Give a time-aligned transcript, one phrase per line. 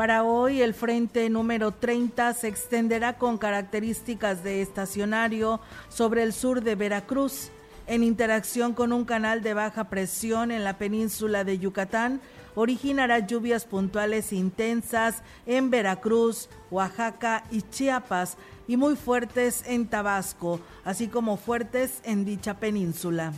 [0.00, 6.62] Para hoy el frente número 30 se extenderá con características de estacionario sobre el sur
[6.62, 7.50] de Veracruz,
[7.86, 12.22] en interacción con un canal de baja presión en la península de Yucatán,
[12.54, 21.08] originará lluvias puntuales intensas en Veracruz, Oaxaca y Chiapas y muy fuertes en Tabasco, así
[21.08, 23.34] como fuertes en dicha península.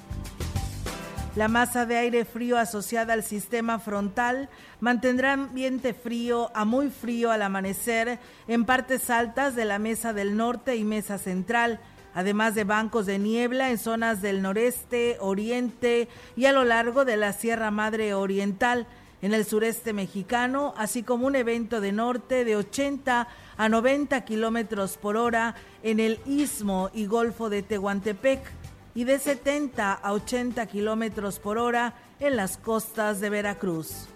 [1.34, 4.50] La masa de aire frío asociada al sistema frontal
[4.81, 10.37] mantendrá ambiente frío a muy frío al amanecer en partes altas de la mesa del
[10.37, 11.81] norte y mesa central,
[12.12, 16.06] además de bancos de niebla en zonas del noreste, oriente
[16.37, 18.87] y a lo largo de la Sierra Madre Oriental.
[19.22, 24.99] En el sureste mexicano, así como un evento de norte de 80 a 90 kilómetros
[24.99, 28.62] por hora en el istmo y golfo de Tehuantepec
[28.94, 34.08] y de 70 a 80 kilómetros por hora en las costas de Veracruz.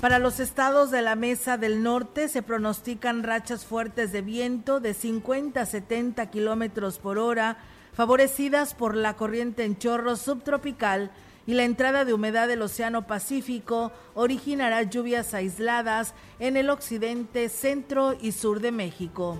[0.00, 4.94] Para los estados de la Mesa del Norte se pronostican rachas fuertes de viento de
[4.94, 7.58] 50 a 70 kilómetros por hora,
[7.92, 11.10] favorecidas por la corriente en chorro subtropical
[11.46, 18.16] y la entrada de humedad del Océano Pacífico originará lluvias aisladas en el occidente, centro
[18.18, 19.38] y sur de México.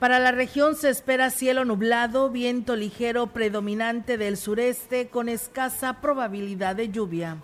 [0.00, 6.74] Para la región se espera cielo nublado, viento ligero predominante del sureste con escasa probabilidad
[6.74, 7.36] de lluvia.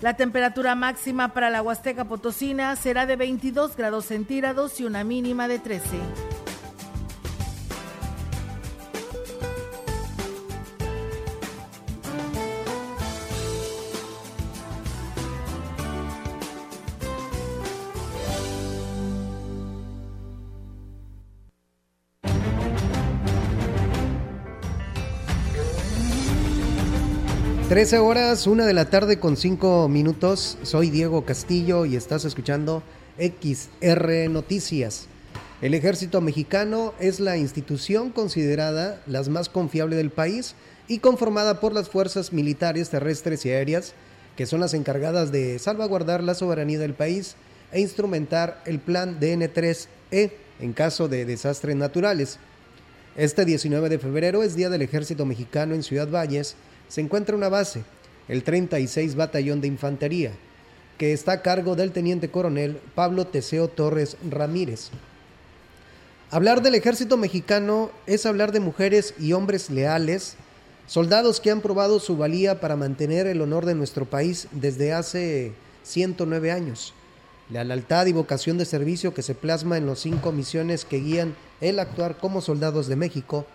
[0.00, 5.46] La temperatura máxima para la Huasteca Potosina será de 22 grados centígrados y una mínima
[5.46, 5.98] de 13.
[27.78, 30.58] Trece horas, una de la tarde con cinco minutos.
[30.64, 32.82] Soy Diego Castillo y estás escuchando
[33.18, 35.06] XR Noticias.
[35.62, 40.56] El ejército mexicano es la institución considerada la más confiable del país
[40.88, 43.94] y conformada por las fuerzas militares terrestres y aéreas,
[44.36, 47.36] que son las encargadas de salvaguardar la soberanía del país
[47.70, 52.40] e instrumentar el plan DN3E en caso de desastres naturales.
[53.18, 56.54] Este 19 de febrero es Día del Ejército Mexicano en Ciudad Valles
[56.86, 57.82] se encuentra una base,
[58.28, 60.30] el 36 Batallón de Infantería,
[60.98, 64.90] que está a cargo del teniente coronel Pablo Teseo Torres Ramírez.
[66.30, 70.36] Hablar del ejército mexicano es hablar de mujeres y hombres leales,
[70.86, 75.54] soldados que han probado su valía para mantener el honor de nuestro país desde hace
[75.82, 76.94] 109 años.
[77.50, 81.78] Lealtad y vocación de servicio que se plasma en los cinco misiones que guían el
[81.78, 83.46] actuar como soldados de México,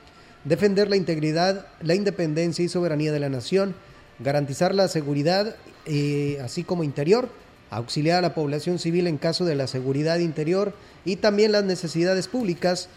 [0.43, 3.75] defender la integridad, la independencia y soberanía de la nación,
[4.19, 5.55] garantizar la seguridad,
[5.85, 7.29] eh, así como interior,
[7.69, 10.73] auxiliar a la población civil en caso de la seguridad interior
[11.05, 12.89] y también las necesidades públicas,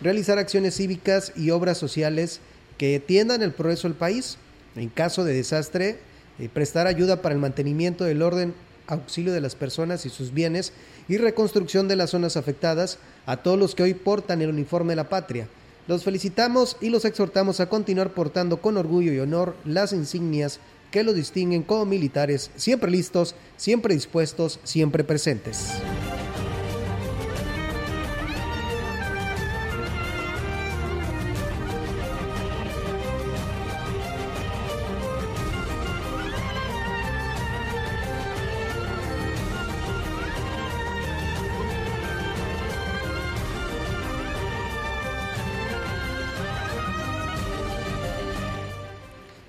[0.00, 2.40] realizar acciones cívicas y obras sociales
[2.78, 4.38] que tiendan el progreso del país,
[4.76, 5.98] en caso de desastre,
[6.38, 8.54] eh, prestar ayuda para el mantenimiento del orden,
[8.86, 10.72] auxilio de las personas y sus bienes
[11.08, 14.96] y reconstrucción de las zonas afectadas a todos los que hoy portan el uniforme de
[14.96, 15.48] la patria.
[15.86, 20.58] Los felicitamos y los exhortamos a continuar portando con orgullo y honor las insignias
[20.90, 25.72] que los distinguen como militares, siempre listos, siempre dispuestos, siempre presentes.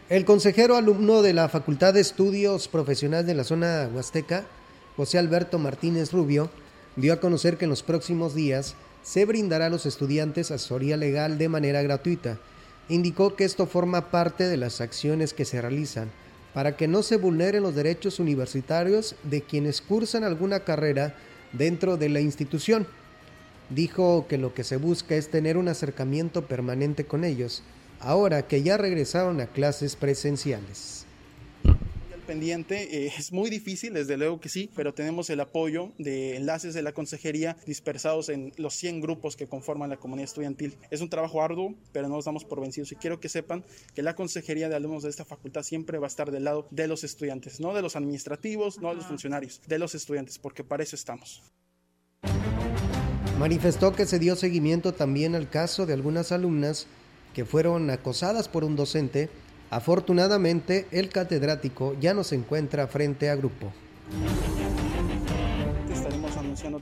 [0.08, 4.46] El consejero alumno de la Facultad de Estudios Profesionales de la zona huasteca,
[4.96, 6.52] José Alberto Martínez Rubio,
[6.96, 11.40] dio a conocer que en los próximos días se brindará a los estudiantes asesoría legal
[11.40, 12.38] de manera gratuita.
[12.88, 16.12] Indicó que esto forma parte de las acciones que se realizan
[16.54, 21.16] para que no se vulneren los derechos universitarios de quienes cursan alguna carrera
[21.52, 22.86] dentro de la institución.
[23.72, 27.64] Dijo que lo que se busca es tener un acercamiento permanente con ellos
[28.00, 31.06] ahora que ya regresaron a clases presenciales
[32.26, 33.06] pendiente.
[33.06, 36.82] Eh, es muy difícil, desde luego que sí, pero tenemos el apoyo de enlaces de
[36.82, 40.76] la consejería dispersados en los 100 grupos que conforman la comunidad estudiantil.
[40.90, 43.64] Es un trabajo arduo, pero no nos damos por vencidos y quiero que sepan
[43.94, 46.88] que la consejería de alumnos de esta facultad siempre va a estar del lado de
[46.88, 50.84] los estudiantes, no de los administrativos, no de los funcionarios, de los estudiantes, porque para
[50.84, 51.42] eso estamos.
[53.40, 56.88] Manifestó que se dio seguimiento también al caso de algunas alumnas
[57.36, 59.30] que fueron acosadas por un docente,
[59.70, 63.74] afortunadamente el catedrático ya no se encuentra frente a grupo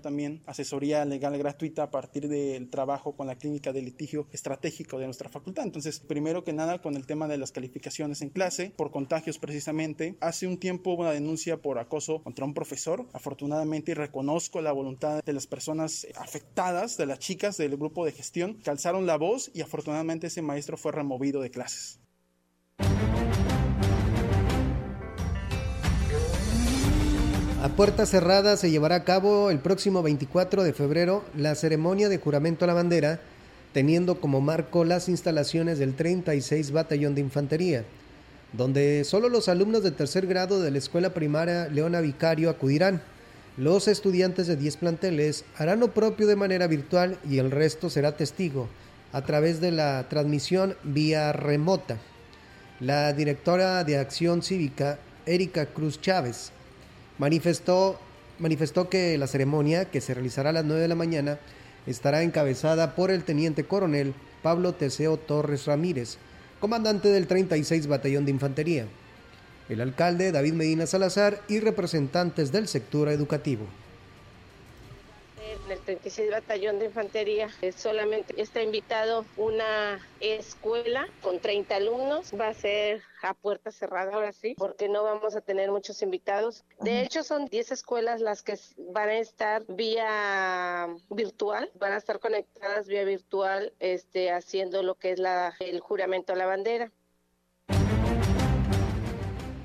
[0.02, 5.06] También asesoría legal gratuita a partir del trabajo con la clínica de litigio estratégico de
[5.06, 5.66] nuestra facultad.
[5.66, 10.16] Entonces, primero que nada, con el tema de las calificaciones en clase, por contagios precisamente.
[10.22, 13.08] Hace un tiempo hubo una denuncia por acoso contra un profesor.
[13.12, 18.14] Afortunadamente, y reconozco la voluntad de las personas afectadas, de las chicas del grupo de
[18.14, 22.03] gestión, que alzaron la voz y afortunadamente ese maestro fue removido de clases.
[27.64, 32.18] A puerta cerrada se llevará a cabo el próximo 24 de febrero la ceremonia de
[32.18, 33.22] juramento a la bandera,
[33.72, 37.86] teniendo como marco las instalaciones del 36 Batallón de Infantería,
[38.52, 43.02] donde solo los alumnos de tercer grado de la escuela primaria Leona Vicario acudirán.
[43.56, 48.18] Los estudiantes de 10 planteles harán lo propio de manera virtual y el resto será
[48.18, 48.68] testigo
[49.14, 51.98] a través de la transmisión vía remota.
[52.82, 56.52] La directora de Acción Cívica, Erika Cruz Chávez,
[57.18, 58.00] manifestó,
[58.40, 61.40] manifestó que la ceremonia, que se realizará a las 9 de la mañana,
[61.88, 66.18] estará encabezada por el teniente coronel Pablo Teseo Torres Ramírez,
[66.60, 68.88] comandante del 36 Batallón de Infantería,
[69.70, 73.66] el alcalde David Medina Salazar y representantes del sector educativo
[75.66, 77.50] en el 36 Batallón de Infantería.
[77.76, 82.32] Solamente está invitado una escuela con 30 alumnos.
[82.40, 86.64] Va a ser a puerta cerrada ahora sí, porque no vamos a tener muchos invitados.
[86.82, 92.20] De hecho, son 10 escuelas las que van a estar vía virtual, van a estar
[92.20, 96.92] conectadas vía virtual, este, haciendo lo que es la, el juramento a la bandera.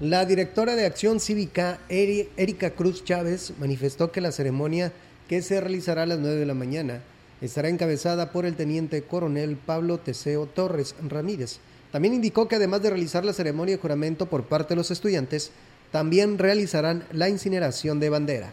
[0.01, 4.93] La directora de Acción Cívica, Erika Cruz Chávez, manifestó que la ceremonia
[5.29, 7.03] que se realizará a las 9 de la mañana.
[7.41, 11.59] Estará encabezada por el teniente coronel Pablo Teseo Torres Ramírez.
[11.93, 15.53] También indicó que además de realizar la ceremonia de juramento por parte de los estudiantes,
[15.93, 18.53] también realizarán la incineración de bandera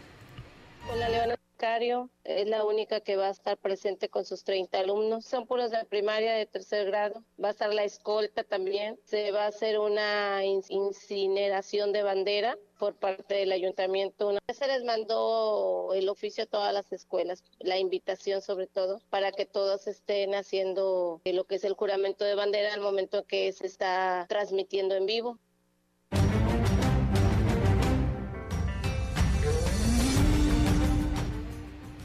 [2.24, 5.24] es la única que va a estar presente con sus 30 alumnos.
[5.24, 7.22] Son puros de primaria de tercer grado.
[7.42, 8.98] Va a estar la escolta también.
[9.04, 14.32] Se va a hacer una incineración de bandera por parte del ayuntamiento.
[14.52, 19.46] Se les mandó el oficio a todas las escuelas, la invitación sobre todo, para que
[19.46, 24.26] todos estén haciendo lo que es el juramento de bandera al momento que se está
[24.28, 25.38] transmitiendo en vivo.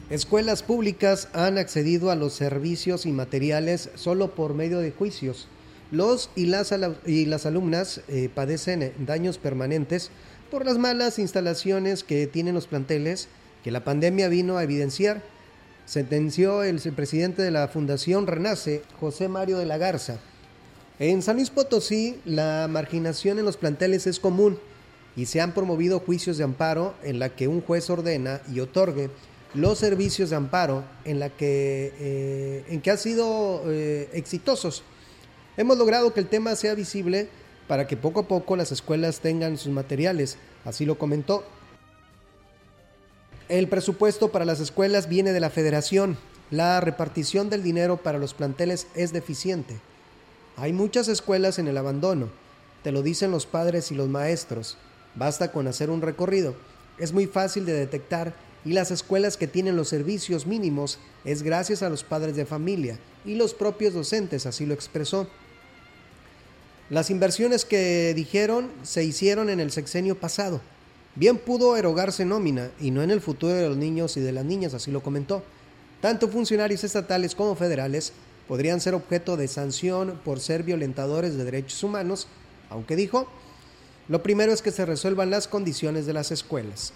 [0.10, 5.48] Escuelas públicas han accedido a los servicios y materiales solo por medio de juicios.
[5.90, 6.74] Los y las,
[7.06, 10.12] y las alumnas eh, padecen daños permanentes
[10.52, 13.30] por las malas instalaciones que tienen los planteles
[13.64, 15.22] que la pandemia vino a evidenciar,
[15.86, 20.20] sentenció el presidente de la Fundación Renace, José Mario de la Garza.
[21.00, 24.60] En San Luis Potosí, la marginación en los planteles es común
[25.16, 29.10] y se han promovido juicios de amparo en la que un juez ordena y otorgue
[29.54, 34.84] los servicios de amparo en la que eh, en que han sido eh, exitosos.
[35.56, 37.30] Hemos logrado que el tema sea visible
[37.72, 40.36] para que poco a poco las escuelas tengan sus materiales,
[40.66, 41.46] así lo comentó.
[43.48, 46.18] El presupuesto para las escuelas viene de la federación.
[46.50, 49.80] La repartición del dinero para los planteles es deficiente.
[50.58, 52.28] Hay muchas escuelas en el abandono.
[52.84, 54.78] Te lo dicen los padres y los maestros.
[55.16, 56.56] Basta con hacer un recorrido.
[56.98, 58.34] Es muy fácil de detectar
[58.66, 63.00] y las escuelas que tienen los servicios mínimos es gracias a los padres de familia
[63.24, 65.30] y los propios docentes, así lo expresó.
[66.92, 70.60] Las inversiones que dijeron se hicieron en el sexenio pasado.
[71.16, 74.44] Bien pudo erogarse nómina y no en el futuro de los niños y de las
[74.44, 75.42] niñas, así lo comentó.
[76.02, 78.12] Tanto funcionarios estatales como federales
[78.46, 82.28] podrían ser objeto de sanción por ser violentadores de derechos humanos,
[82.70, 83.26] aunque dijo,
[84.10, 86.92] lo primero es que se resuelvan las condiciones de las escuelas.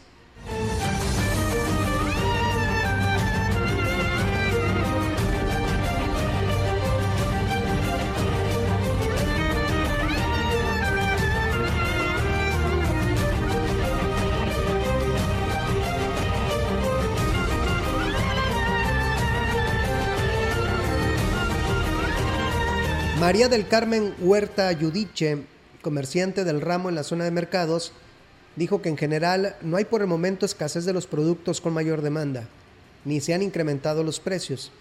[23.35, 25.39] María del Carmen Huerta Yudiche,
[25.81, 27.91] comerciante del ramo en la zona de mercados,
[28.55, 32.01] dijo que en general no hay por el momento escasez de los productos con mayor
[32.01, 32.47] demanda,
[33.03, 34.71] ni se han incrementado los precios,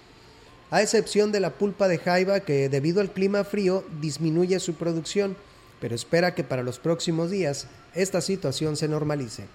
[0.70, 5.36] a excepción de la pulpa de jaiba que debido al clima frío disminuye su producción,
[5.80, 9.48] pero espera que para los próximos días esta situación se normalice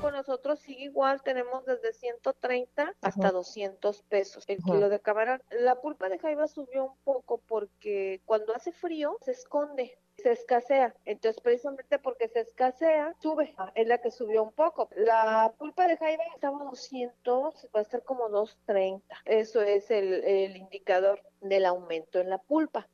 [0.00, 5.42] con nosotros sigue igual, tenemos desde 130 hasta 200 pesos el kilo de camarón.
[5.50, 10.94] La pulpa de jaiba subió un poco porque cuando hace frío se esconde se escasea.
[11.04, 13.54] Entonces, precisamente porque se escasea, sube.
[13.74, 14.88] Es la que subió un poco.
[14.96, 19.16] La pulpa de jaiba estaba 200, va a estar como 230.
[19.24, 22.88] Eso es el, el indicador del aumento en la pulpa.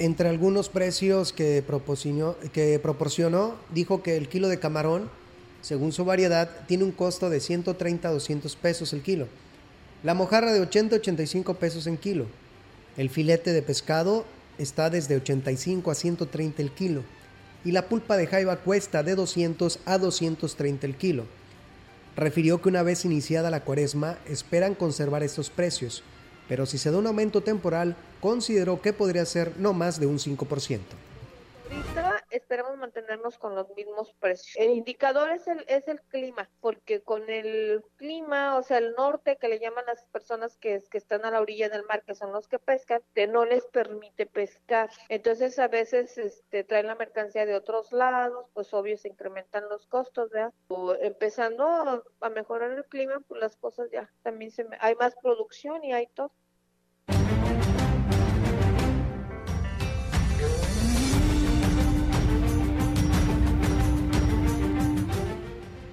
[0.00, 1.64] Entre algunos precios que
[2.52, 5.10] que proporcionó, dijo que el kilo de camarón,
[5.60, 9.26] según su variedad, tiene un costo de 130 a 200 pesos el kilo.
[10.04, 12.26] La mojarra de 80 a 85 pesos en kilo.
[12.96, 14.24] El filete de pescado
[14.56, 17.02] está desde 85 a 130 el kilo.
[17.64, 21.24] Y la pulpa de jaiba cuesta de 200 a 230 el kilo.
[22.14, 26.04] Refirió que una vez iniciada la cuaresma esperan conservar estos precios
[26.48, 30.18] pero si se da un aumento temporal, consideró que podría ser no más de un
[30.18, 30.80] 5%.
[32.30, 34.56] Esperamos mantenernos con los mismos precios.
[34.56, 39.36] El indicador es el, es el clima, porque con el clima, o sea, el norte
[39.36, 42.32] que le llaman las personas que, que están a la orilla del mar, que son
[42.32, 44.90] los que pescan, que no les permite pescar.
[45.08, 49.86] Entonces a veces este, traen la mercancía de otros lados, pues obvio se incrementan los
[49.86, 50.52] costos, ¿verdad?
[50.68, 54.66] O empezando a, mejorar el clima, pues las cosas ya también se...
[54.80, 56.32] hay más producción y hay todo.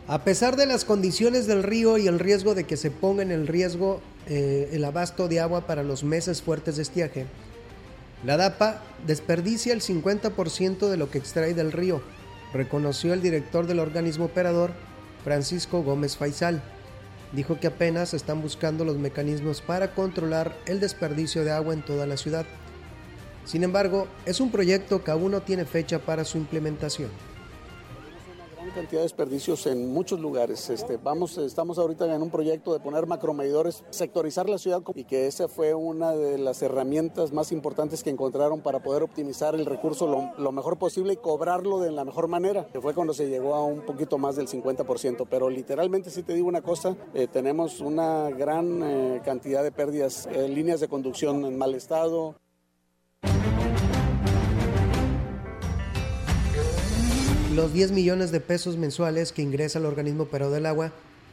[0.08, 3.32] A pesar de las condiciones del río y el riesgo de que se ponga en
[3.32, 7.26] el riesgo eh, el abasto de agua para los meses fuertes de estiaje,
[8.24, 12.04] la DAPA desperdicia el 50% de lo que extrae del río,
[12.54, 14.74] reconoció el director del organismo operador,
[15.24, 16.62] Francisco Gómez Faisal.
[17.32, 22.06] Dijo que apenas están buscando los mecanismos para controlar el desperdicio de agua en toda
[22.06, 22.46] la ciudad.
[23.44, 27.10] Sin embargo, es un proyecto que aún no tiene fecha para su implementación
[28.76, 30.70] cantidad de desperdicios en muchos lugares.
[30.70, 35.28] Este, vamos, estamos ahorita en un proyecto de poner macromedidores, sectorizar la ciudad y que
[35.28, 40.34] esa fue una de las herramientas más importantes que encontraron para poder optimizar el recurso
[40.38, 43.82] lo, mejor posible y cobrarlo de la mejor manera, fue cuando se llegó a un
[43.82, 45.26] poquito más del 50%.
[45.30, 50.28] Pero literalmente, si te digo una cosa, eh, tenemos una gran eh, cantidad de pérdidas,
[50.28, 52.36] en líneas de conducción en mal estado,
[57.56, 60.92] Los 10 millones de pesos mensuales que ingresa el organismo operador del agua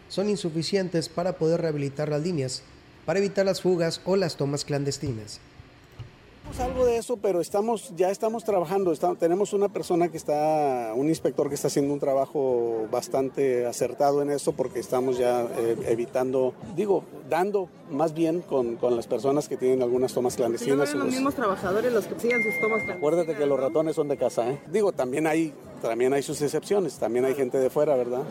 [0.08, 2.62] son insuficientes para poder rehabilitar las líneas,
[3.04, 5.40] para evitar las fugas o las tomas clandestinas.
[6.60, 8.94] Algo de eso, pero estamos, ya estamos trabajando.
[9.16, 14.30] tenemos una persona que está, un inspector que está haciendo un trabajo bastante acertado en
[14.30, 19.56] eso porque estamos ya eh, evitando, digo, dando más bien con, con, las personas que
[19.56, 20.90] tienen algunas tomas clandestinas.
[20.90, 22.96] ¿Son los mismos trabajadores los que siguen sus tomas clandestinas?
[22.96, 24.60] Acuérdate que los ratones son de casa, ¿eh?
[24.70, 28.22] Digo, también hay, también hay sus excepciones, también hay gente de fuera, ¿verdad?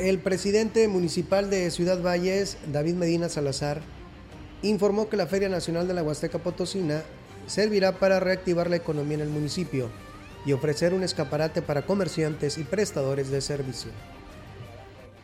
[0.00, 3.82] El presidente municipal de Ciudad Valles, David Medina Salazar,
[4.62, 7.02] informó que la Feria Nacional de la Huasteca Potosina
[7.46, 9.90] servirá para reactivar la economía en el municipio
[10.46, 13.90] y ofrecer un escaparate para comerciantes y prestadores de servicio.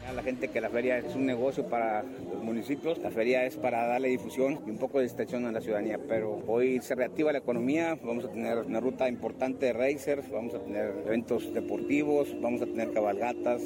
[0.06, 3.56] A la gente que la feria es un negocio para los municipios, la feria es
[3.56, 7.32] para darle difusión y un poco de distracción a la ciudadanía, pero hoy se reactiva
[7.32, 12.28] la economía, vamos a tener una ruta importante de racers, vamos a tener eventos deportivos,
[12.42, 13.62] vamos a tener cabalgatas,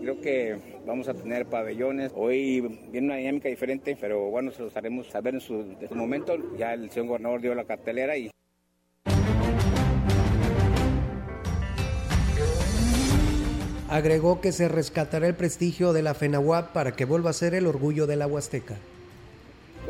[0.00, 2.12] creo que vamos a tener pabellones.
[2.14, 6.36] Hoy viene una dinámica diferente, pero bueno, se los haremos saber en su, momento.
[6.56, 8.30] Ya el señor gobernador dio la cartelera y
[13.88, 17.66] Agregó que se rescatará el prestigio de la FENAWAP para que vuelva a ser el
[17.66, 18.76] orgullo de la Huasteca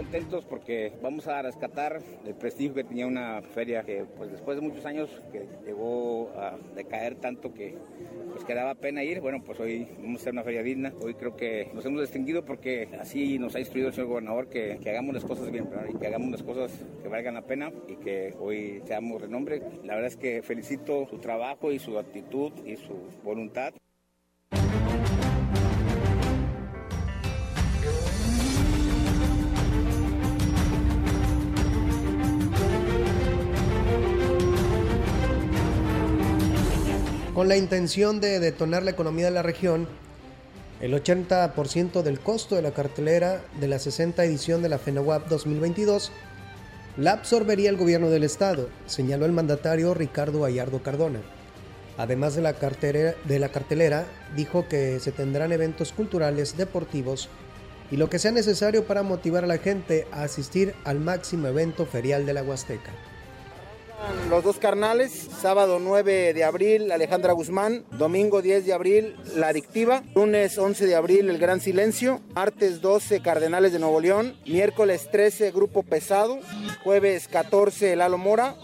[0.01, 4.67] contentos porque vamos a rescatar el prestigio que tenía una feria que pues después de
[4.67, 7.77] muchos años que llegó a decaer tanto que
[8.33, 11.13] pues que daba pena ir, bueno pues hoy vamos a hacer una feria digna, hoy
[11.17, 15.13] creo que nos hemos distinguido porque así nos ha instruido el señor gobernador que, hagamos
[15.15, 18.81] las cosas bien y que hagamos las cosas que valgan la pena y que hoy
[18.87, 19.63] seamos renombre.
[19.85, 23.75] La verdad es que felicito su trabajo y su actitud y su voluntad.
[37.41, 39.89] Con la intención de detonar la economía de la región,
[40.83, 46.13] el 80% del costo de la cartelera de la 60 edición de la FENAWAP 2022
[46.99, 51.23] la absorbería el gobierno del estado, señaló el mandatario Ricardo Gallardo Cardona.
[51.97, 54.05] Además de la, cartelera, de la cartelera,
[54.37, 57.31] dijo que se tendrán eventos culturales, deportivos
[57.91, 61.87] y lo que sea necesario para motivar a la gente a asistir al máximo evento
[61.87, 62.91] ferial de la Huasteca.
[64.31, 70.05] Los dos carnales, sábado 9 de abril Alejandra Guzmán, domingo 10 de abril La Adictiva,
[70.15, 75.51] lunes 11 de abril El Gran Silencio, martes 12 Cardenales de Nuevo León, miércoles 13
[75.51, 76.39] Grupo Pesado,
[76.85, 78.55] jueves 14 Lalo Mora,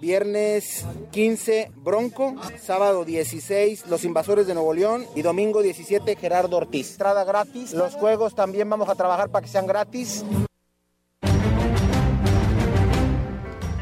[0.00, 6.92] viernes 15 Bronco, sábado 16 Los Invasores de Nuevo León y domingo 17 Gerardo Ortiz.
[6.92, 10.24] Entrada gratis, los juegos también vamos a trabajar para que sean gratis.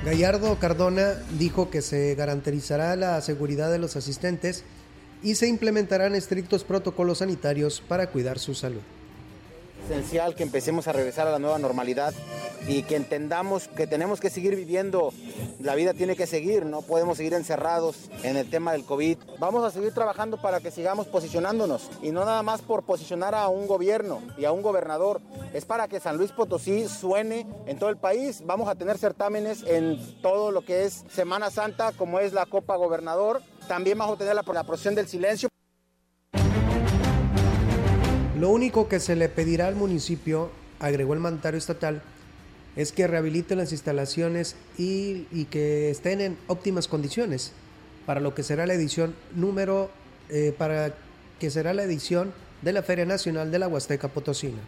[0.04, 4.62] Gallardo Cardona dijo que se garantizará la seguridad de los asistentes
[5.22, 8.82] y se implementarán estrictos protocolos sanitarios para cuidar su salud
[9.84, 12.14] esencial que empecemos a regresar a la nueva normalidad
[12.66, 15.12] y que entendamos que tenemos que seguir viviendo,
[15.60, 19.18] la vida tiene que seguir, no podemos seguir encerrados en el tema del COVID.
[19.38, 23.48] Vamos a seguir trabajando para que sigamos posicionándonos y no nada más por posicionar a
[23.48, 25.20] un gobierno y a un gobernador,
[25.52, 28.42] es para que San Luis Potosí suene en todo el país.
[28.46, 32.76] Vamos a tener certámenes en todo lo que es Semana Santa, como es la Copa
[32.76, 33.42] Gobernador.
[33.68, 35.48] También vamos a tener la, la procesión del silencio.
[38.38, 42.02] Lo único que se le pedirá al municipio, agregó el mandatario estatal,
[42.74, 47.52] es que rehabilite las instalaciones y, que estén en óptimas condiciones
[48.06, 49.88] para lo que será la edición número,
[50.30, 50.94] eh, para
[51.38, 54.58] que será la edición de la Feria Nacional de la Huasteca Potosina.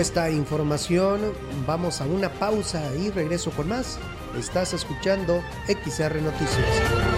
[0.00, 1.32] Esta información
[1.66, 3.98] vamos a una pausa y regreso con más.
[4.38, 7.17] Estás escuchando XR Noticias.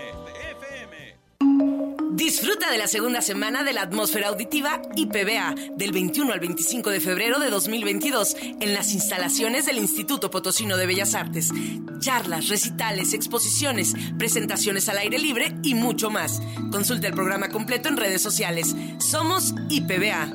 [2.21, 6.99] Disfruta de la segunda semana de la atmósfera auditiva IPBA del 21 al 25 de
[6.99, 11.49] febrero de 2022 en las instalaciones del Instituto Potosino de Bellas Artes.
[11.97, 16.43] Charlas, recitales, exposiciones, presentaciones al aire libre y mucho más.
[16.71, 18.75] Consulta el programa completo en redes sociales.
[18.99, 20.31] Somos IPBA.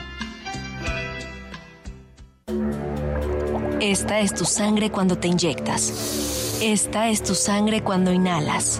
[3.81, 6.59] Esta es tu sangre cuando te inyectas.
[6.61, 8.79] Esta es tu sangre cuando inhalas.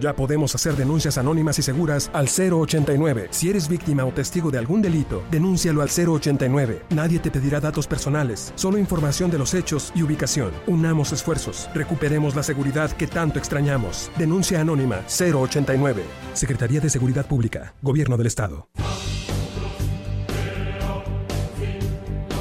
[0.00, 3.28] Ya podemos hacer denuncias anónimas y seguras al 089.
[3.30, 6.84] Si eres víctima o testigo de algún delito, denúncialo al 089.
[6.88, 10.52] Nadie te pedirá datos personales, solo información de los hechos y ubicación.
[10.66, 14.10] Unamos esfuerzos, recuperemos la seguridad que tanto extrañamos.
[14.16, 16.02] Denuncia anónima 089.
[16.32, 18.68] Secretaría de Seguridad Pública, Gobierno del Estado.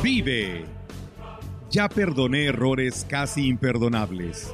[0.01, 0.65] Vive.
[1.69, 4.53] Ya perdoné errores casi imperdonables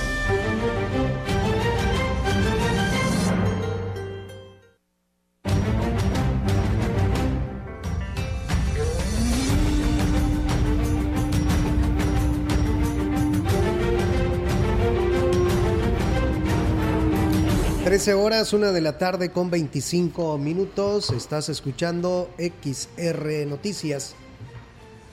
[18.09, 21.11] Horas, una de la tarde con 25 minutos.
[21.11, 24.15] Estás escuchando XR Noticias.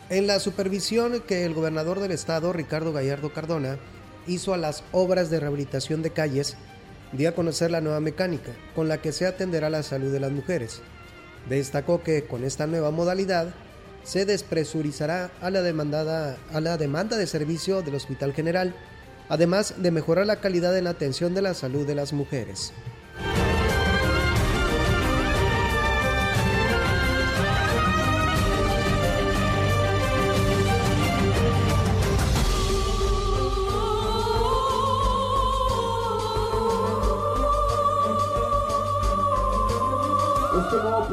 [0.09, 3.79] En la supervisión que el gobernador del estado, Ricardo Gallardo Cardona,
[4.27, 6.57] hizo a las obras de rehabilitación de calles,
[7.13, 10.33] dio a conocer la nueva mecánica con la que se atenderá la salud de las
[10.33, 10.81] mujeres.
[11.47, 13.55] Destacó que con esta nueva modalidad
[14.03, 18.75] se despresurizará a la, demandada, a la demanda de servicio del Hospital General,
[19.29, 22.73] además de mejorar la calidad en la atención de la salud de las mujeres.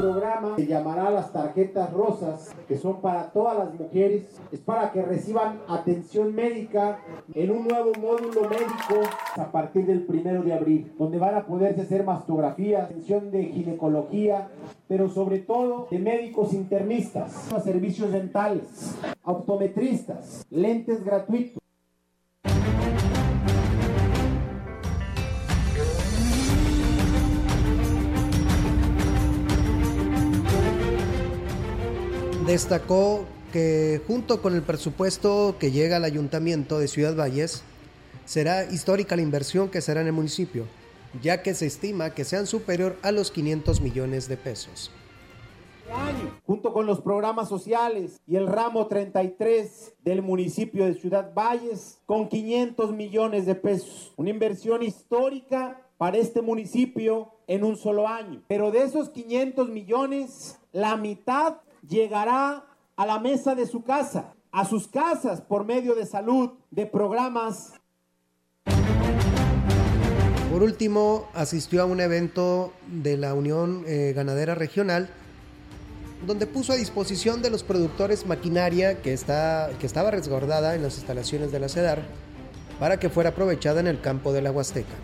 [0.06, 4.24] Programa se llamará las tarjetas rosas, que son para todas las mujeres.
[4.52, 7.00] Es para que reciban atención médica
[7.34, 9.00] en un nuevo módulo médico
[9.36, 14.48] a partir del primero de abril, donde van a poderse hacer mastografías, atención de ginecología,
[14.86, 17.32] pero sobre todo de médicos internistas,
[17.64, 21.65] servicios dentales, optometristas, lentes gratuitos.
[32.46, 37.64] Destacó que junto con el presupuesto que llega al ayuntamiento de Ciudad Valles,
[38.24, 40.64] será histórica la inversión que será en el municipio,
[41.20, 44.92] ya que se estima que sean superior a los 500 millones de pesos.
[46.46, 52.28] Junto con los programas sociales y el ramo 33 del municipio de Ciudad Valles, con
[52.28, 54.12] 500 millones de pesos.
[54.16, 58.42] Una inversión histórica para este municipio en un solo año.
[58.46, 61.56] Pero de esos 500 millones, la mitad
[61.88, 66.86] llegará a la mesa de su casa, a sus casas por medio de salud, de
[66.86, 67.74] programas.
[70.50, 75.10] Por último, asistió a un evento de la Unión eh, Ganadera Regional
[76.24, 80.96] donde puso a disposición de los productores maquinaria que, está, que estaba resguardada en las
[80.96, 82.02] instalaciones de la CEDAR
[82.80, 84.94] para que fuera aprovechada en el campo de la Huasteca.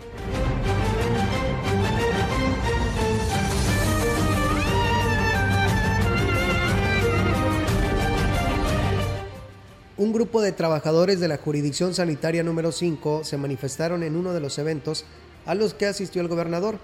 [10.03, 14.41] Un grupo de trabajadores de la jurisdicción sanitaria número 5 se manifestaron en uno de
[14.41, 15.05] los eventos
[15.45, 16.77] a los que asistió el gobernador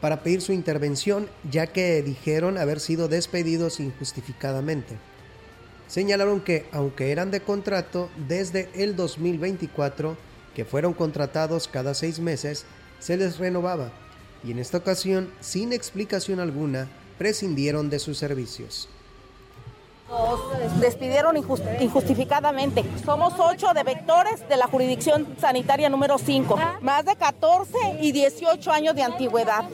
[0.00, 4.94] para pedir su intervención ya que dijeron haber sido despedidos injustificadamente.
[5.88, 10.16] Señalaron que aunque eran de contrato desde el 2024,
[10.54, 12.66] que fueron contratados cada seis meses,
[13.00, 13.90] se les renovaba
[14.44, 16.88] y en esta ocasión, sin explicación alguna,
[17.18, 18.88] prescindieron de sus servicios.
[20.14, 22.84] Nos despidieron injustificadamente.
[23.04, 26.56] Somos ocho de vectores de la jurisdicción sanitaria número 5.
[26.82, 29.64] Más de 14 y 18 años de antigüedad.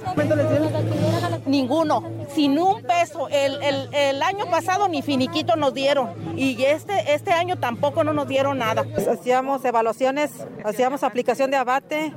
[1.47, 2.05] Ninguno.
[2.35, 3.29] Sin un peso.
[3.29, 6.09] El, el, el, año pasado ni finiquito nos dieron.
[6.39, 8.87] Y este, este año tampoco no nos dieron nada.
[9.11, 10.31] Hacíamos evaluaciones,
[10.65, 12.15] hacíamos aplicación de abate.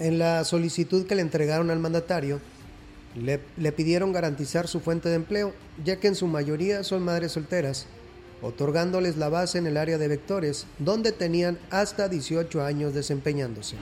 [0.00, 2.40] En la solicitud que le entregaron al mandatario,
[3.14, 5.52] le, pidieron garantizar su fuente de empleo,
[5.84, 7.86] ya que en su mayoría son madres solteras,
[8.40, 13.76] otorgándoles la base en el área de vectores, donde tenían hasta 18 años desempeñándose.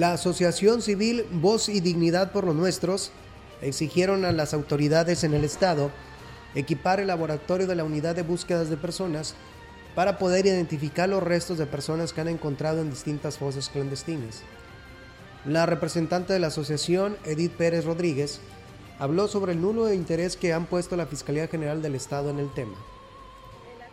[0.00, 3.12] La Asociación Civil Voz y Dignidad por los Nuestros
[3.60, 5.90] exigieron a las autoridades en el Estado
[6.54, 9.34] equipar el laboratorio de la unidad de búsquedas de personas
[9.94, 14.40] para poder identificar los restos de personas que han encontrado en distintas fosas clandestinas.
[15.44, 18.40] La representante de la asociación, Edith Pérez Rodríguez,
[18.98, 22.50] habló sobre el nulo interés que han puesto la Fiscalía General del Estado en el
[22.54, 22.72] tema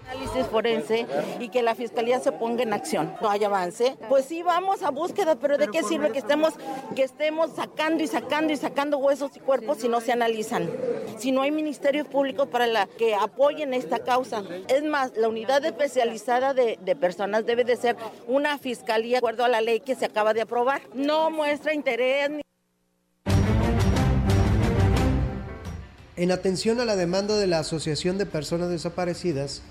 [0.08, 1.06] análisis forense
[1.39, 3.13] y que la fiscalía se ponga en acción.
[3.22, 3.98] No hay avance.
[4.10, 6.54] Pues sí, vamos a búsqueda, pero ¿de qué sirve que estemos,
[6.96, 10.70] que estemos sacando y sacando y sacando huesos y cuerpos si no se analizan?
[11.17, 14.43] Si no hay ministerios públicos para la, que apoyen esta causa.
[14.67, 19.43] Es más, la unidad especializada de, de personas debe de ser una fiscalía de acuerdo
[19.43, 20.82] a la ley que se acaba de aprobar.
[20.93, 22.30] No muestra interés.
[22.30, 22.41] Ni
[26.15, 29.62] En atención a la demanda de la Asociación de Personas Desaparecidas,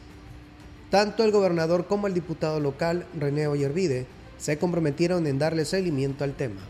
[0.90, 4.06] tanto el gobernador como el diputado local, René Oyervide,
[4.38, 6.62] se comprometieron en darle seguimiento al tema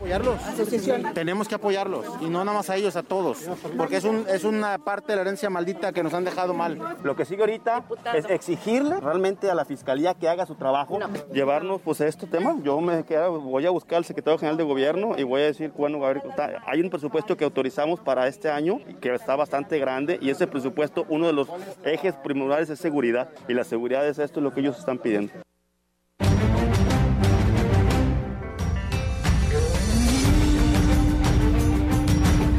[0.00, 1.14] apoyarlos.
[1.14, 4.44] Tenemos que apoyarlos y no nada más a ellos, a todos, porque es, un, es
[4.44, 6.96] una parte de la herencia maldita que nos han dejado mal.
[7.02, 7.84] Lo que sigue ahorita
[8.14, 10.98] es exigirle realmente a la fiscalía que haga su trabajo,
[11.32, 12.56] llevarnos pues a este tema.
[12.62, 15.70] Yo me quedo, voy a buscar al secretario general de gobierno y voy a decir
[15.72, 16.22] cuándo a haber.
[16.66, 21.04] Hay un presupuesto que autorizamos para este año que está bastante grande y ese presupuesto,
[21.08, 21.48] uno de los
[21.84, 25.32] ejes primordiales es seguridad y la seguridad es esto lo que ellos están pidiendo.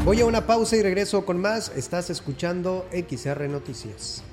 [0.04, 1.72] Voy a una pausa y regreso con más.
[1.76, 4.24] Estás escuchando XR Noticias.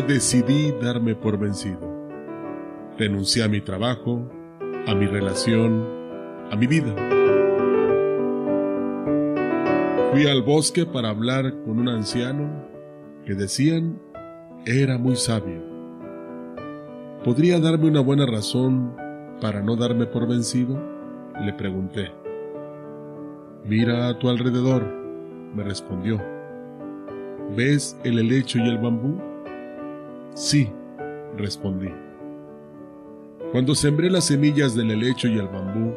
[0.00, 1.92] Decidí darme por vencido.
[2.98, 4.28] Renuncié a mi trabajo,
[4.86, 5.84] a mi relación,
[6.50, 6.94] a mi vida.
[10.12, 12.68] Fui al bosque para hablar con un anciano
[13.26, 14.00] que decían
[14.66, 15.62] era muy sabio.
[17.24, 18.94] ¿Podría darme una buena razón
[19.40, 20.80] para no darme por vencido?
[21.44, 22.12] Le pregunté.
[23.64, 24.84] Mira a tu alrededor,
[25.54, 26.20] me respondió.
[27.56, 29.33] ¿Ves el helecho y el bambú?
[30.34, 30.68] Sí,
[31.36, 31.90] respondí.
[33.52, 35.94] Cuando sembré las semillas del helecho y el bambú,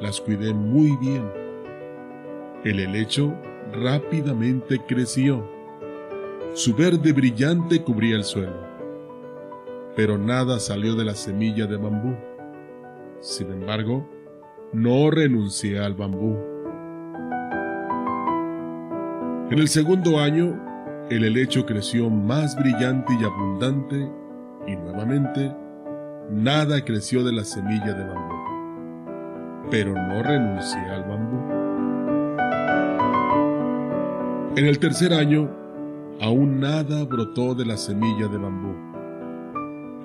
[0.00, 1.30] las cuidé muy bien.
[2.64, 3.32] El helecho
[3.72, 5.48] rápidamente creció.
[6.54, 8.66] Su verde brillante cubría el suelo.
[9.94, 12.16] Pero nada salió de la semilla de bambú.
[13.20, 14.08] Sin embargo,
[14.72, 16.36] no renuncié al bambú.
[19.50, 20.67] En el segundo año
[21.10, 24.10] el helecho creció más brillante y abundante
[24.66, 25.54] y nuevamente
[26.30, 28.34] nada creció de la semilla de bambú.
[29.70, 31.38] Pero no renuncié al bambú.
[34.56, 35.48] En el tercer año,
[36.20, 38.74] aún nada brotó de la semilla de bambú.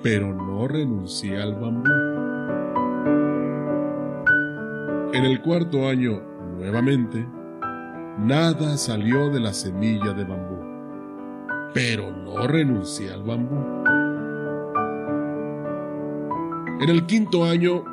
[0.02, 1.90] Pero no renuncié al bambú.
[5.12, 6.22] En el cuarto año,
[6.58, 7.26] nuevamente,
[8.18, 10.53] nada salió de la semilla de bambú
[11.74, 13.56] pero no renuncié al bambú.
[16.80, 17.84] En el quinto año,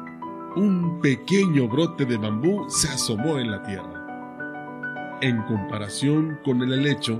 [0.56, 5.17] un pequeño brote de bambú se asomó en la tierra.
[5.22, 7.17] En comparación con el helecho,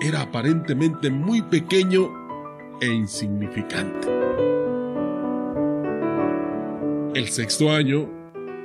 [0.00, 2.10] era aparentemente muy pequeño
[2.80, 4.08] e insignificante.
[7.14, 8.08] El sexto año,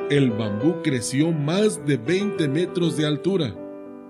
[0.10, 3.54] el bambú creció más de 20 metros de altura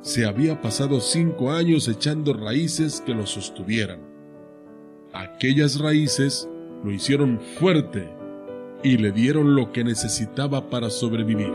[0.04, 4.02] se había pasado cinco años echando raíces que lo sostuvieran.
[5.14, 6.50] Aquellas raíces
[6.84, 8.10] lo hicieron fuerte
[8.84, 11.54] y le dieron lo que necesitaba para sobrevivir.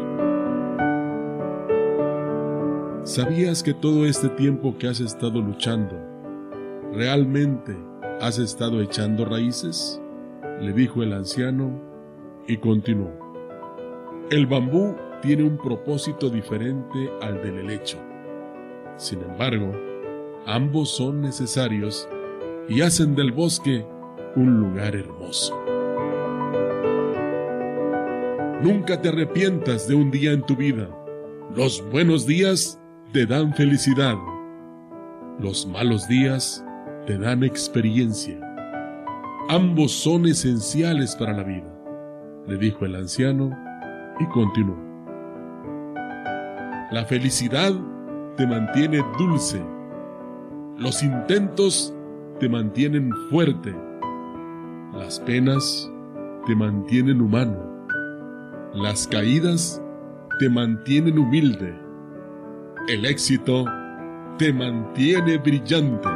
[3.04, 5.94] ¿Sabías que todo este tiempo que has estado luchando,
[6.94, 7.76] realmente
[8.22, 10.00] has estado echando raíces?
[10.62, 11.82] Le dijo el anciano
[12.46, 13.12] y continuó.
[14.30, 18.07] El bambú tiene un propósito diferente al del helecho.
[18.98, 19.72] Sin embargo,
[20.44, 22.08] ambos son necesarios
[22.68, 23.86] y hacen del bosque
[24.34, 25.56] un lugar hermoso.
[28.60, 30.90] Nunca te arrepientas de un día en tu vida.
[31.54, 32.80] Los buenos días
[33.12, 34.16] te dan felicidad.
[35.38, 36.64] Los malos días
[37.06, 38.36] te dan experiencia.
[39.48, 41.72] Ambos son esenciales para la vida,
[42.48, 43.56] le dijo el anciano
[44.18, 44.76] y continuó.
[46.90, 47.72] La felicidad
[48.38, 49.60] te mantiene dulce.
[50.76, 51.92] Los intentos
[52.38, 53.74] te mantienen fuerte.
[54.94, 55.90] Las penas
[56.46, 57.58] te mantienen humano.
[58.74, 59.82] Las caídas
[60.38, 61.76] te mantienen humilde.
[62.86, 63.64] El éxito
[64.38, 66.08] te mantiene brillante.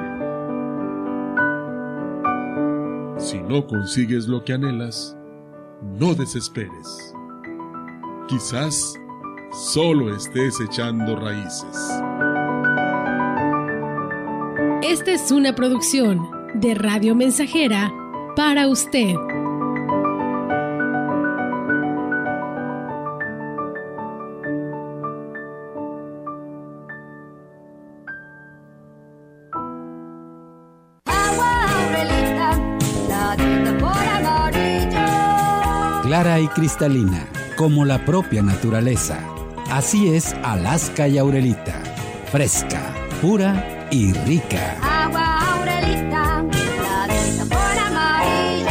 [3.18, 5.18] Si no consigues lo que anhelas,
[5.98, 7.16] no desesperes.
[8.28, 8.94] Quizás
[9.50, 12.02] solo estés echando raíces.
[14.82, 17.92] Esta es una producción de Radio Mensajera
[18.34, 19.14] para usted.
[36.02, 39.20] Clara y cristalina, como la propia naturaleza.
[39.70, 41.80] Así es Alaska y Aurelita.
[42.32, 44.78] Fresca, pura y rica.
[44.80, 46.42] Agua Aurelita,
[46.82, 48.70] la de sabor amarillo.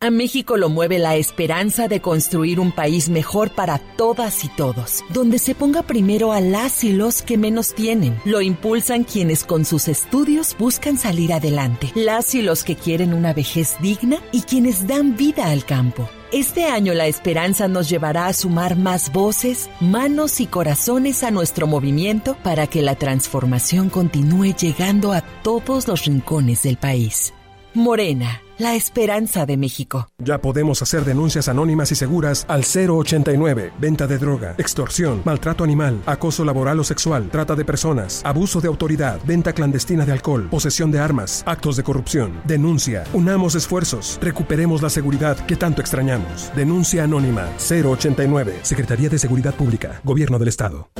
[0.00, 5.04] A México lo mueve la esperanza de construir un país mejor para todas y todos,
[5.10, 8.18] donde se ponga primero a las y los que menos tienen.
[8.24, 13.32] Lo impulsan quienes con sus estudios buscan salir adelante, las y los que quieren una
[13.32, 16.10] vejez digna y quienes dan vida al campo.
[16.34, 21.68] Este año la esperanza nos llevará a sumar más voces, manos y corazones a nuestro
[21.68, 27.32] movimiento para que la transformación continúe llegando a todos los rincones del país.
[27.76, 30.06] Morena, la esperanza de México.
[30.18, 33.72] Ya podemos hacer denuncias anónimas y seguras al 089.
[33.80, 38.68] Venta de droga, extorsión, maltrato animal, acoso laboral o sexual, trata de personas, abuso de
[38.68, 42.40] autoridad, venta clandestina de alcohol, posesión de armas, actos de corrupción.
[42.44, 43.02] Denuncia.
[43.12, 44.20] Unamos esfuerzos.
[44.22, 46.52] Recuperemos la seguridad que tanto extrañamos.
[46.54, 48.60] Denuncia anónima 089.
[48.62, 50.00] Secretaría de Seguridad Pública.
[50.04, 50.90] Gobierno del Estado.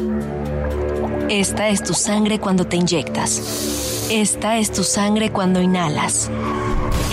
[1.31, 4.05] Esta es tu sangre cuando te inyectas.
[4.11, 6.31] Esta es tu sangre cuando inhalas.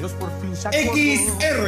[0.00, 1.60] XR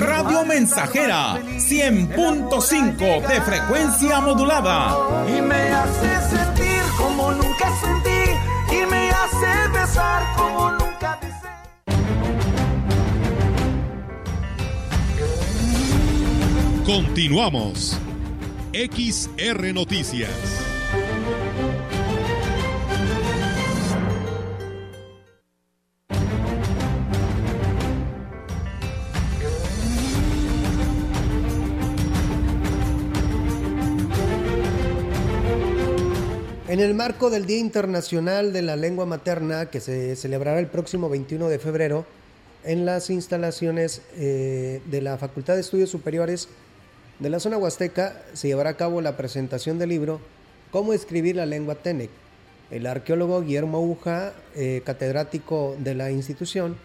[0.00, 5.24] Radio Mensajera 100.5 de frecuencia modulada.
[5.28, 8.32] Y me hace sentir como nunca sentí.
[8.74, 11.48] Y me hace besar como nunca besé.
[16.84, 17.98] Continuamos.
[18.72, 20.67] XR Noticias.
[36.78, 41.08] En el marco del Día Internacional de la Lengua Materna, que se celebrará el próximo
[41.08, 42.06] 21 de febrero,
[42.62, 46.48] en las instalaciones eh, de la Facultad de Estudios Superiores
[47.18, 50.20] de la zona huasteca, se llevará a cabo la presentación del libro
[50.70, 52.10] Cómo escribir la lengua Tenec.
[52.70, 56.76] El arqueólogo Guillermo Uja, eh, catedrático de la institución,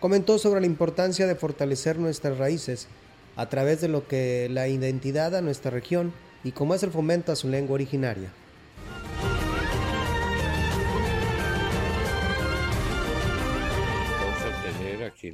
[0.00, 2.88] comentó sobre la importancia de fortalecer nuestras raíces
[3.36, 7.32] a través de lo que la identidad a nuestra región y cómo es el fomento
[7.32, 8.32] a su lengua originaria.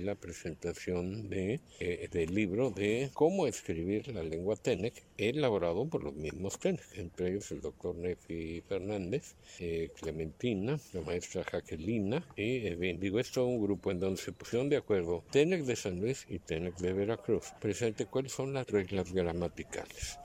[0.03, 6.14] La presentación de, eh, del libro de cómo escribir la lengua Tenec, elaborado por los
[6.14, 12.76] mismos Tenec, entre ellos el doctor Nefi Fernández, eh, Clementina, la maestra Jaquelina, y eh,
[12.76, 16.26] bien, digo, esto un grupo en donde se pusieron de acuerdo Tenec de San Luis
[16.28, 17.53] y Tenec de Veracruz.
[17.61, 20.18] Presente cuáles son las reglas gramaticales.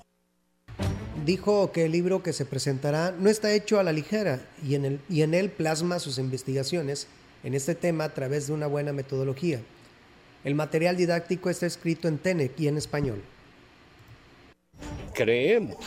[1.25, 4.85] Dijo que el libro que se presentará no está hecho a la ligera y en,
[4.85, 7.07] el, y en él plasma sus investigaciones
[7.47, 9.61] en este tema a través de una buena metodología.
[10.43, 13.21] El material didáctico está escrito en Tenec y en español.
[15.13, 15.77] Creemos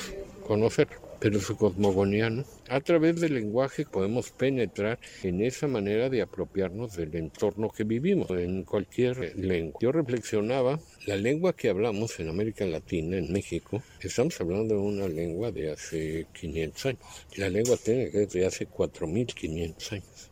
[0.47, 0.89] conocer,
[1.21, 2.45] pero su cosmogonía no.
[2.71, 8.31] A través del lenguaje podemos penetrar en esa manera de apropiarnos del entorno que vivimos
[8.31, 9.79] en cualquier lengua.
[9.83, 15.09] Yo reflexionaba, la lengua que hablamos en América Latina, en México, estamos hablando de una
[15.09, 17.03] lengua de hace 500 años.
[17.37, 20.30] La lengua tiene es de hace 4500 años.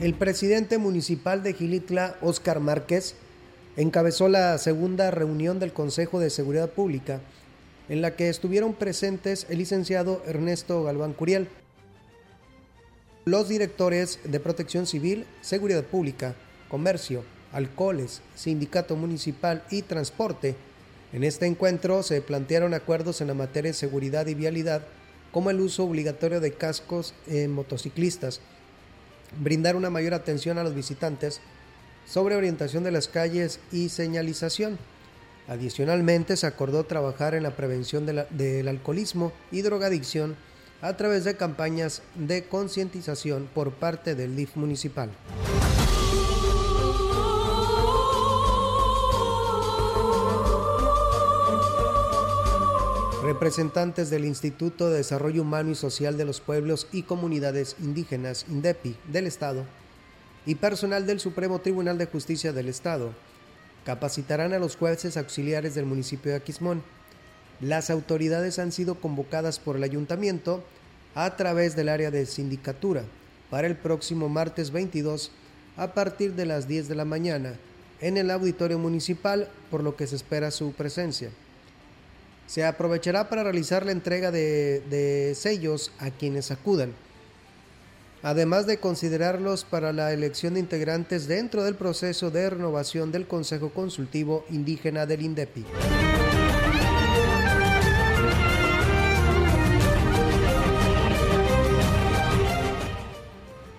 [0.00, 3.16] El presidente municipal de Gilitla, Óscar Márquez,
[3.76, 7.20] encabezó la segunda reunión del Consejo de Seguridad Pública,
[7.88, 11.48] en la que estuvieron presentes el licenciado Ernesto Galván Curiel,
[13.24, 16.36] los directores de Protección Civil, Seguridad Pública,
[16.68, 20.54] Comercio, Alcoholes, Sindicato Municipal y Transporte.
[21.12, 24.82] En este encuentro se plantearon acuerdos en la materia de seguridad y vialidad,
[25.32, 28.40] como el uso obligatorio de cascos en motociclistas,
[29.38, 31.40] brindar una mayor atención a los visitantes
[32.06, 34.78] sobre orientación de las calles y señalización.
[35.48, 40.36] Adicionalmente, se acordó trabajar en la prevención del alcoholismo y drogadicción
[40.82, 45.10] a través de campañas de concientización por parte del DIF municipal.
[53.38, 58.96] Representantes del Instituto de Desarrollo Humano y Social de los Pueblos y Comunidades Indígenas, INDEPI,
[59.06, 59.64] del Estado,
[60.44, 63.12] y personal del Supremo Tribunal de Justicia del Estado
[63.84, 66.82] capacitarán a los jueces auxiliares del municipio de Aquismón.
[67.60, 70.64] Las autoridades han sido convocadas por el ayuntamiento
[71.14, 73.04] a través del área de sindicatura
[73.50, 75.30] para el próximo martes 22
[75.76, 77.54] a partir de las 10 de la mañana
[78.00, 81.30] en el auditorio municipal, por lo que se espera su presencia.
[82.48, 86.94] Se aprovechará para realizar la entrega de, sellos a quienes acudan,
[88.22, 93.68] además de considerarlos para la elección de integrantes dentro del proceso de renovación del Consejo
[93.68, 95.66] Consultivo Indígena del INDEPI.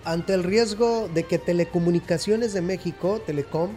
[0.04, 3.72] Ante el riesgo de que Telecomunicaciones de México, Telecom,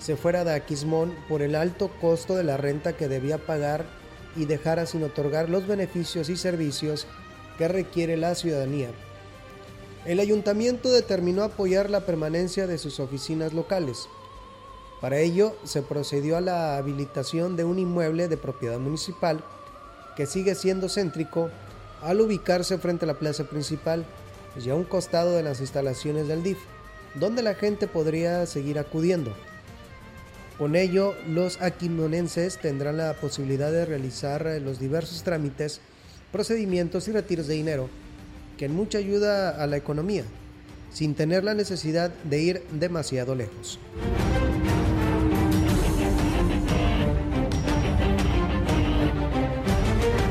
[0.00, 4.02] se fuera de Aquismón por el alto costo de la renta que debía pagar
[4.36, 7.06] y dejara sin otorgar los beneficios y servicios
[7.58, 8.90] que requiere la ciudadanía.
[10.04, 14.08] El ayuntamiento determinó apoyar la permanencia de sus oficinas locales.
[15.00, 19.44] Para ello, se procedió a la habilitación de un inmueble de propiedad municipal
[20.16, 21.50] que sigue siendo céntrico
[22.02, 24.04] al ubicarse frente a la plaza principal
[24.62, 26.58] y a un costado de las instalaciones del DIF,
[27.14, 29.32] donde la gente podría seguir acudiendo.
[30.58, 35.80] Con ello, los aquimonenses tendrán la posibilidad de realizar eh, los diversos trámites,
[36.30, 37.88] procedimientos y retiros de dinero,
[38.56, 40.24] que en mucha ayuda a la economía,
[40.92, 43.80] sin tener la necesidad de ir demasiado lejos.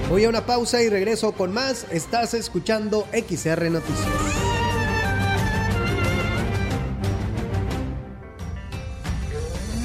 [0.09, 1.87] Voy a una pausa y regreso con más.
[1.91, 4.42] Estás escuchando XR Noticias.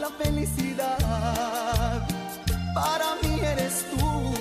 [0.00, 2.08] la felicidad,
[2.74, 4.32] para mí eres tú.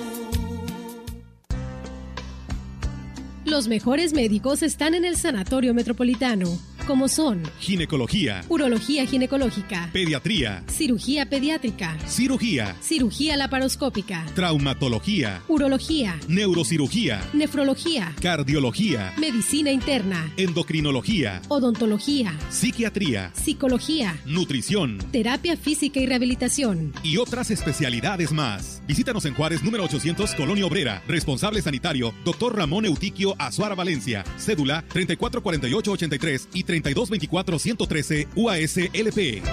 [3.46, 6.48] Los mejores médicos están en el Sanatorio Metropolitano,
[6.92, 7.42] como son.
[7.62, 19.72] Ginecología, urología ginecológica, pediatría, cirugía pediátrica, cirugía, cirugía laparoscópica, traumatología, urología, neurocirugía, nefrología, cardiología, medicina
[19.72, 24.98] interna, endocrinología, odontología, psiquiatría, psicología, nutrición.
[25.14, 26.92] Terapia física y rehabilitación.
[27.04, 28.82] y otras especialidades más.
[28.86, 31.02] Visítanos en Juárez número 800 Colonia Obrera.
[31.08, 32.54] Responsable sanitario, Dr.
[32.54, 34.26] Ramón Eutiquio Azuara Valencia.
[34.38, 39.44] Cédula 344883 y 3224-113 UASLP.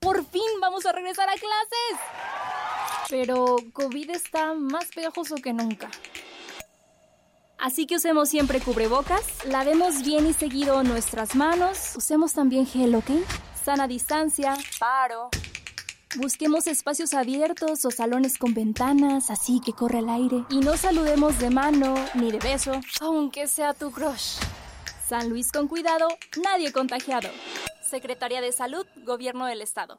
[0.00, 2.00] Por fin vamos a regresar a clases.
[3.10, 5.90] Pero COVID está más pegajoso que nunca.
[7.58, 13.10] Así que usemos siempre cubrebocas, lavemos bien y seguido nuestras manos, usemos también gel, ¿ok?
[13.64, 15.30] Sana distancia, paro.
[16.16, 20.44] Busquemos espacios abiertos o salones con ventanas, así que corre el aire.
[20.48, 24.38] Y no saludemos de mano ni de beso, aunque sea tu crush.
[25.08, 26.06] San Luis con cuidado,
[26.42, 27.28] nadie contagiado.
[27.82, 29.98] Secretaría de Salud, Gobierno del Estado.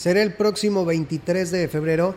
[0.00, 2.14] Será el próximo 23 de febrero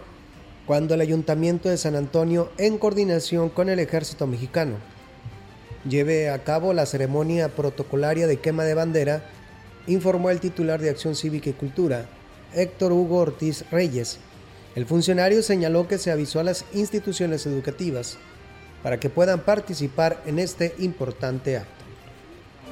[0.66, 4.78] cuando el Ayuntamiento de San Antonio, en coordinación con el Ejército Mexicano,
[5.84, 9.26] lleve a cabo la ceremonia protocolaria de quema de bandera,
[9.86, 12.06] informó el titular de Acción Cívica y Cultura,
[12.54, 14.18] Héctor Hugo Ortiz Reyes.
[14.76, 18.18] El funcionario señaló que se avisó a las instituciones educativas
[18.82, 21.83] para que puedan participar en este importante acto.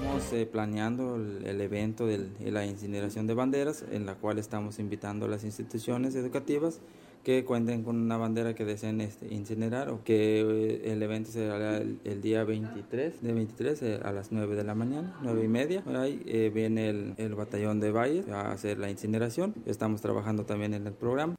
[0.01, 5.27] Estamos eh, planeando el, evento de la incineración de banderas, en la cual estamos invitando
[5.27, 6.79] a las instituciones educativas
[7.23, 11.77] que cuenten con una bandera que deseen este, incinerar o que eh, el evento será
[11.77, 15.47] el, el, día 23 de 23 eh, a las 9 de la mañana, 9 y
[15.47, 15.83] media.
[15.85, 19.53] Ahí eh, viene el, el batallón de Valles a hacer la incineración.
[19.67, 21.35] Estamos trabajando también en el programa.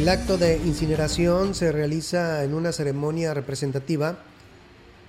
[0.00, 4.16] El acto de incineración se realiza en una ceremonia representativa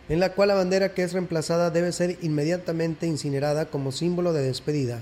[0.10, 4.44] en la cual la bandera que es reemplazada debe ser inmediatamente incinerada como símbolo de
[4.44, 5.02] despedida.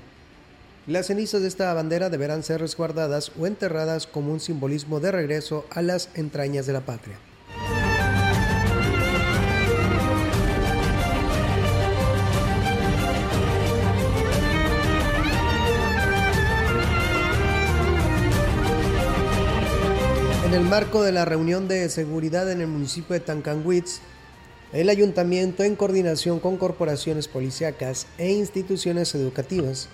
[0.85, 5.65] Las cenizas de esta bandera deberán ser resguardadas o enterradas como un simbolismo de regreso
[5.71, 7.17] a las entrañas de la patria.
[20.49, 23.99] En el marco de la reunión de seguridad en el municipio de Tancanwitz,
[24.73, 29.89] el ayuntamiento, en coordinación con corporaciones policíacas e instituciones educativas,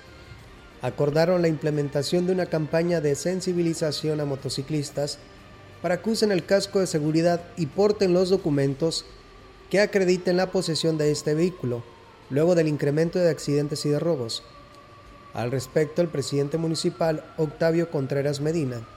[0.81, 5.19] acordaron la implementación de una campaña de sensibilización a motociclistas
[5.81, 9.03] para que usen el casco de seguridad y porten los documentos
[9.69, 11.83] que acrediten la posesión de este vehículo,
[12.29, 14.41] luego del incremento de accidentes y de robos.
[15.33, 18.87] Al respecto, el presidente municipal, Octavio Contreras Medina,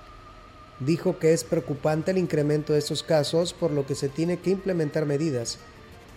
[0.81, 4.51] dijo que es preocupante el incremento de estos casos, por lo que se tiene que
[4.51, 5.59] implementar medidas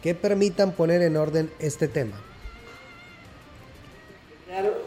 [0.02, 2.20] que permitan poner en orden este tema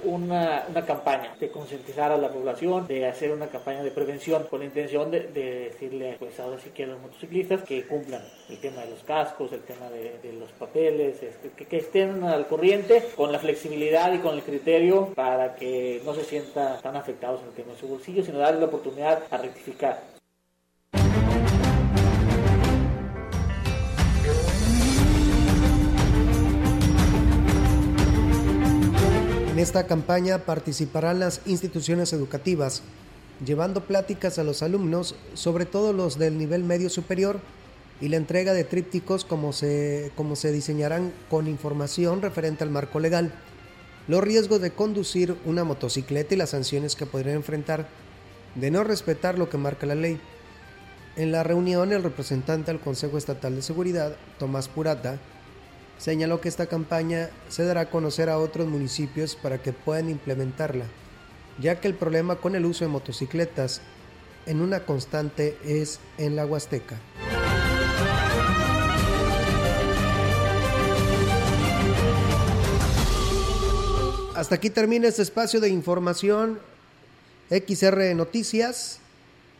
[0.04, 4.60] una, una, campaña de concientizar a la población, de hacer una campaña de prevención con
[4.60, 8.58] la intención de, de decirle pues ahora sí que a los motociclistas que cumplan el
[8.58, 12.46] tema de los cascos, el tema de, de los papeles, este, que, que, estén al
[12.46, 17.40] corriente con la flexibilidad y con el criterio para que no se sientan tan afectados
[17.42, 20.13] en el tema de su bolsillo, sino darle la oportunidad a rectificar.
[29.54, 32.82] En esta campaña participarán las instituciones educativas,
[33.46, 37.38] llevando pláticas a los alumnos, sobre todo los del nivel medio superior,
[38.00, 42.98] y la entrega de trípticos como se, como se diseñarán con información referente al marco
[42.98, 43.32] legal,
[44.08, 47.86] los riesgos de conducir una motocicleta y las sanciones que podrían enfrentar
[48.56, 50.18] de no respetar lo que marca la ley.
[51.14, 55.20] En la reunión, el representante del Consejo Estatal de Seguridad, Tomás Purata,
[55.98, 60.86] señaló que esta campaña se dará a conocer a otros municipios para que puedan implementarla,
[61.58, 63.80] ya que el problema con el uso de motocicletas
[64.46, 66.98] en una constante es en la Huasteca.
[74.34, 76.58] Hasta aquí termina este espacio de información
[77.50, 78.98] XR Noticias.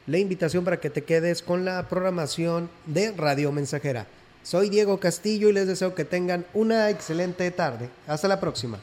[0.06, 4.06] La invitación para que te quedes con la programación de Radio Mensajera.
[4.44, 7.88] Soy Diego Castillo y les deseo que tengan una excelente tarde.
[8.06, 8.78] Hasta la próxima.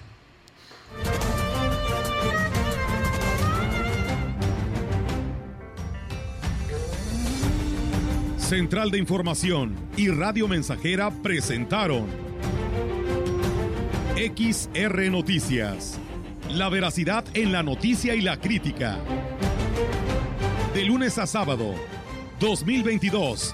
[8.37, 12.07] Central de Información y Radio Mensajera presentaron
[14.15, 15.99] XR Noticias.
[16.49, 18.97] La veracidad en la noticia y la crítica.
[20.73, 21.75] De lunes a sábado,
[22.39, 23.53] 2022